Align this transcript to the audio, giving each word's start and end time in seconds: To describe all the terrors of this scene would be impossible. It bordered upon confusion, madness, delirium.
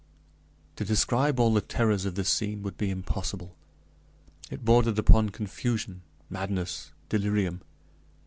To 0.77 0.83
describe 0.83 1.39
all 1.39 1.53
the 1.53 1.61
terrors 1.61 2.05
of 2.05 2.15
this 2.15 2.27
scene 2.27 2.63
would 2.63 2.75
be 2.75 2.89
impossible. 2.89 3.55
It 4.49 4.65
bordered 4.65 4.97
upon 4.97 5.29
confusion, 5.29 6.01
madness, 6.27 6.91
delirium. 7.07 7.61